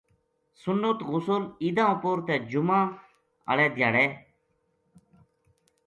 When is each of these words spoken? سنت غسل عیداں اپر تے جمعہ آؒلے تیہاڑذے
سنت 0.61 0.97
غسل 1.09 1.43
عیداں 1.61 1.89
اپر 1.95 2.17
تے 2.27 2.35
جمعہ 2.51 2.81
آؒلے 3.49 3.67
تیہاڑذے 3.75 4.05